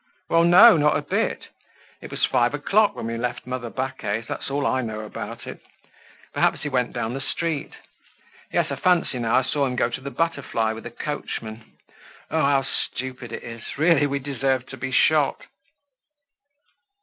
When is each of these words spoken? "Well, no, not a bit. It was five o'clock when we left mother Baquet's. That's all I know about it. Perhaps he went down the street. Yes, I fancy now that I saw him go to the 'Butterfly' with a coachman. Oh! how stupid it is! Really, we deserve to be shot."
"Well, 0.31 0.43
no, 0.45 0.77
not 0.77 0.97
a 0.97 1.03
bit. 1.03 1.49
It 2.01 2.09
was 2.09 2.25
five 2.25 2.55
o'clock 2.55 2.95
when 2.95 3.05
we 3.05 3.17
left 3.19 3.45
mother 3.45 3.69
Baquet's. 3.69 4.25
That's 4.27 4.49
all 4.49 4.65
I 4.65 4.81
know 4.81 5.01
about 5.01 5.45
it. 5.45 5.61
Perhaps 6.33 6.63
he 6.63 6.69
went 6.69 6.91
down 6.91 7.13
the 7.13 7.21
street. 7.21 7.73
Yes, 8.51 8.71
I 8.71 8.77
fancy 8.77 9.19
now 9.19 9.33
that 9.33 9.45
I 9.45 9.49
saw 9.51 9.67
him 9.67 9.75
go 9.75 9.91
to 9.91 10.01
the 10.01 10.09
'Butterfly' 10.09 10.71
with 10.73 10.87
a 10.87 10.89
coachman. 10.89 11.77
Oh! 12.31 12.41
how 12.41 12.63
stupid 12.63 13.31
it 13.31 13.43
is! 13.43 13.77
Really, 13.77 14.07
we 14.07 14.17
deserve 14.17 14.65
to 14.69 14.77
be 14.77 14.89
shot." 14.89 15.45